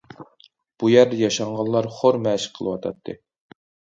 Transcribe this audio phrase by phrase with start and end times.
[0.83, 3.19] بۇ يەردە ياشانغانلار خور مەشىق قىلىۋاتاتتى.